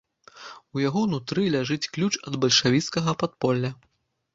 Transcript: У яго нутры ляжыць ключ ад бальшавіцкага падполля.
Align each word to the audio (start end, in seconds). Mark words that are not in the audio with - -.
У 0.77 0.81
яго 0.83 1.03
нутры 1.13 1.45
ляжыць 1.57 1.91
ключ 1.93 2.13
ад 2.27 2.33
бальшавіцкага 2.47 3.11
падполля. 3.23 3.79